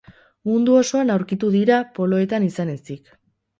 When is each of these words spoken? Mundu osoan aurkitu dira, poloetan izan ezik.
Mundu 0.51 0.77
osoan 0.77 1.11
aurkitu 1.17 1.51
dira, 1.57 1.79
poloetan 2.01 2.51
izan 2.51 2.75
ezik. 2.75 3.15